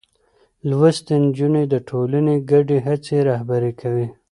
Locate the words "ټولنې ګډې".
1.89-2.77